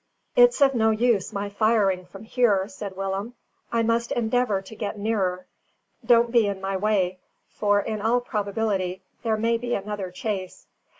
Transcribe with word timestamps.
"It's 0.35 0.61
of 0.61 0.73
no 0.73 0.89
use 0.89 1.31
my 1.31 1.47
firing 1.49 2.07
from 2.07 2.23
here," 2.23 2.67
said 2.67 2.95
Willem, 2.97 3.35
"I 3.71 3.83
must 3.83 4.11
endeavour 4.11 4.59
to 4.59 4.75
get 4.75 4.97
nearer. 4.97 5.45
Don't 6.03 6.31
be 6.31 6.47
in 6.47 6.59
my 6.59 6.75
way, 6.75 7.19
for 7.51 7.79
in 7.79 8.01
all 8.01 8.19
probability, 8.19 9.03
there 9.21 9.37
may 9.37 9.59
be 9.59 9.75
another 9.75 10.09
chase." 10.09 10.65